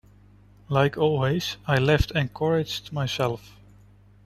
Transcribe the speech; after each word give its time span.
Like 0.67 0.97
always, 0.97 1.57
I 1.67 1.77
left 1.77 2.09
encouraged 2.15 2.91
myself. 2.91 3.55